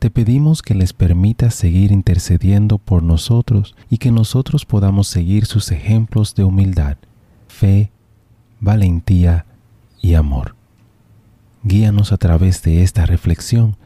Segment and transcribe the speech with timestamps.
[0.00, 5.70] Te pedimos que les permitas seguir intercediendo por nosotros y que nosotros podamos seguir sus
[5.72, 6.96] ejemplos de humildad,
[7.48, 7.90] fe,
[8.60, 9.44] valentía
[10.00, 10.56] y amor.
[11.64, 13.76] Guíanos a través de esta reflexión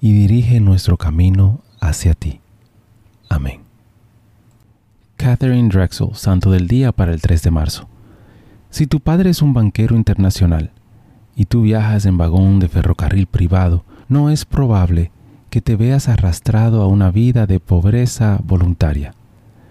[0.00, 2.40] y dirige nuestro camino hacia ti.
[3.28, 3.62] Amén.
[5.16, 7.88] Catherine Drexel, Santo del Día para el 3 de marzo.
[8.70, 10.70] Si tu padre es un banquero internacional
[11.34, 15.23] y tú viajas en vagón de ferrocarril privado, no es probable que
[15.60, 19.14] te veas arrastrado a una vida de pobreza voluntaria.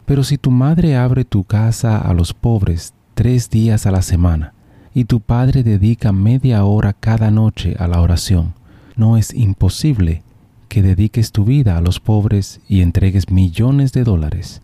[0.05, 4.53] Pero si tu madre abre tu casa a los pobres tres días a la semana
[4.93, 8.53] y tu padre dedica media hora cada noche a la oración,
[8.95, 10.21] no es imposible
[10.67, 14.61] que dediques tu vida a los pobres y entregues millones de dólares.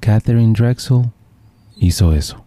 [0.00, 1.10] Catherine Drexel
[1.76, 2.44] hizo eso.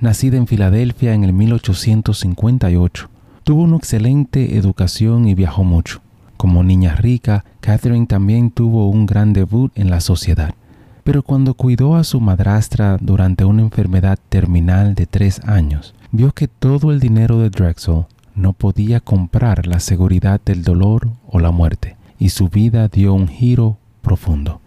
[0.00, 3.10] Nacida en Filadelfia en el 1858,
[3.44, 6.00] tuvo una excelente educación y viajó mucho.
[6.40, 10.54] Como niña rica, Catherine también tuvo un gran debut en la sociedad.
[11.04, 16.48] Pero cuando cuidó a su madrastra durante una enfermedad terminal de tres años, vio que
[16.48, 21.98] todo el dinero de Drexel no podía comprar la seguridad del dolor o la muerte,
[22.18, 24.62] y su vida dio un giro profundo.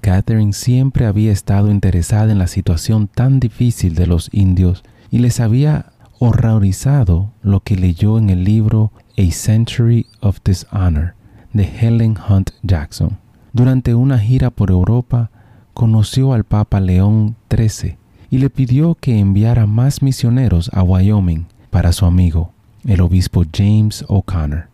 [0.00, 5.38] Catherine siempre había estado interesada en la situación tan difícil de los indios y les
[5.38, 11.14] había horrorizado lo que leyó en el libro a Century of Dishonor
[11.52, 13.18] de Helen Hunt Jackson.
[13.52, 15.30] Durante una gira por Europa,
[15.72, 17.96] conoció al Papa León XIII
[18.30, 22.52] y le pidió que enviara más misioneros a Wyoming para su amigo,
[22.84, 24.68] el obispo James O'Connor.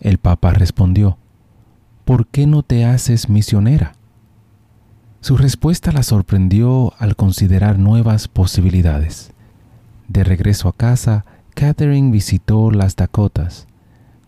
[0.00, 1.18] El Papa respondió,
[2.04, 3.94] ¿Por qué no te haces misionera?
[5.20, 9.32] Su respuesta la sorprendió al considerar nuevas posibilidades.
[10.06, 13.68] De regreso a casa, Catherine visitó las Dakotas,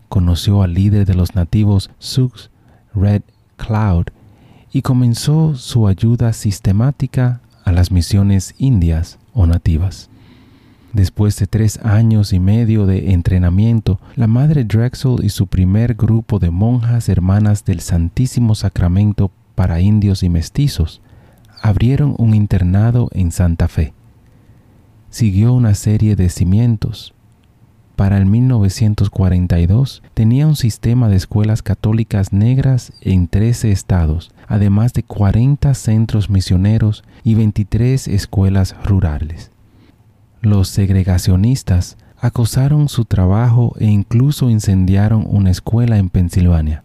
[0.08, 2.50] conoció al líder de los nativos Sioux,
[2.94, 3.22] Red
[3.56, 4.06] Cloud,
[4.72, 10.08] y comenzó su ayuda sistemática a las misiones indias o nativas.
[10.92, 16.38] Después de tres años y medio de entrenamiento, la madre Drexel y su primer grupo
[16.38, 21.02] de monjas hermanas del Santísimo Sacramento para indios y mestizos
[21.60, 23.92] abrieron un internado en Santa Fe.
[25.10, 27.14] Siguió una serie de cimientos,
[27.96, 35.02] para el 1942 tenía un sistema de escuelas católicas negras en 13 estados, además de
[35.02, 39.50] 40 centros misioneros y 23 escuelas rurales.
[40.42, 46.84] Los segregacionistas acosaron su trabajo e incluso incendiaron una escuela en Pensilvania.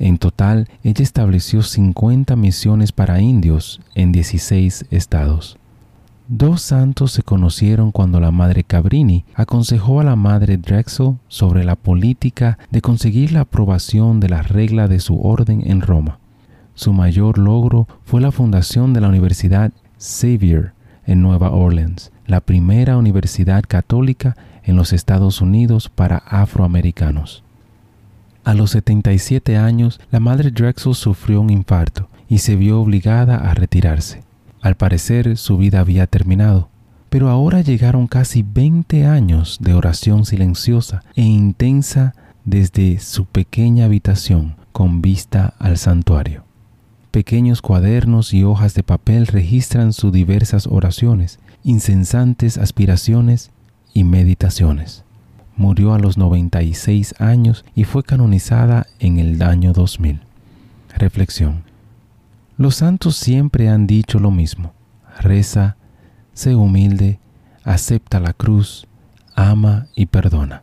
[0.00, 5.59] En total, ella estableció 50 misiones para indios en 16 estados.
[6.32, 11.74] Dos santos se conocieron cuando la madre Cabrini aconsejó a la madre Drexel sobre la
[11.74, 16.20] política de conseguir la aprobación de la regla de su orden en Roma.
[16.74, 20.72] Su mayor logro fue la fundación de la Universidad Xavier
[21.04, 27.42] en Nueva Orleans, la primera universidad católica en los Estados Unidos para afroamericanos.
[28.44, 33.52] A los 77 años, la madre Drexel sufrió un infarto y se vio obligada a
[33.54, 34.29] retirarse.
[34.60, 36.68] Al parecer su vida había terminado,
[37.08, 42.14] pero ahora llegaron casi 20 años de oración silenciosa e intensa
[42.44, 46.44] desde su pequeña habitación con vista al santuario.
[47.10, 53.50] Pequeños cuadernos y hojas de papel registran sus diversas oraciones, incesantes aspiraciones
[53.92, 55.04] y meditaciones.
[55.56, 60.20] Murió a los 96 años y fue canonizada en el año 2000.
[60.96, 61.69] Reflexión.
[62.60, 64.74] Los santos siempre han dicho lo mismo.
[65.18, 65.78] Reza,
[66.34, 67.18] sé humilde,
[67.64, 68.86] acepta la cruz,
[69.34, 70.62] ama y perdona.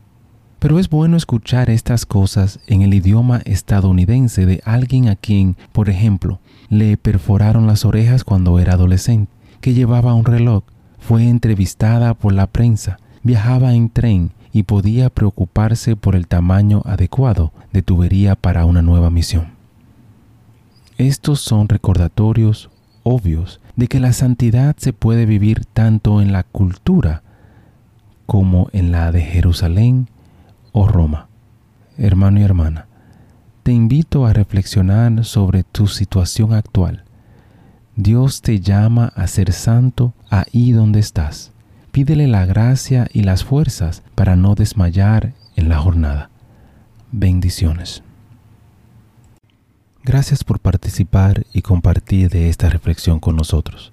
[0.60, 5.90] Pero es bueno escuchar estas cosas en el idioma estadounidense de alguien a quien, por
[5.90, 6.40] ejemplo,
[6.70, 10.66] le perforaron las orejas cuando era adolescente que llevaba un reloj,
[11.00, 17.54] fue entrevistada por la prensa, viajaba en tren y podía preocuparse por el tamaño adecuado
[17.74, 19.57] de tubería para una nueva misión.
[20.98, 22.72] Estos son recordatorios
[23.04, 27.22] obvios de que la santidad se puede vivir tanto en la cultura
[28.26, 30.10] como en la de Jerusalén
[30.72, 31.28] o Roma.
[32.00, 32.88] Hermano y hermana,
[33.62, 37.04] te invito a reflexionar sobre tu situación actual.
[37.96, 41.52] Dios te llama a ser santo ahí donde estás.
[41.92, 46.32] Pídele la gracia y las fuerzas para no desmayar en la jornada.
[47.12, 48.04] Bendiciones.
[50.08, 53.92] Gracias por participar y compartir de esta reflexión con nosotros.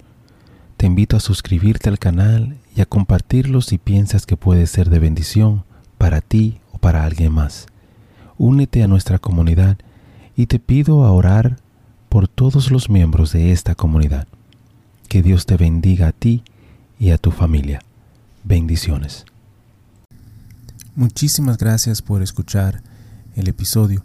[0.76, 5.00] Te invito a suscribirte al canal y a compartirlo si piensas que puede ser de
[5.00, 5.64] bendición
[5.98, 7.66] para ti o para alguien más.
[8.38, 9.76] Únete a nuestra comunidad
[10.36, 11.56] y te pido a orar
[12.08, 14.28] por todos los miembros de esta comunidad.
[15.08, 16.44] Que Dios te bendiga a ti
[16.96, 17.80] y a tu familia.
[18.44, 19.24] Bendiciones.
[20.94, 22.82] Muchísimas gracias por escuchar
[23.34, 24.04] el episodio.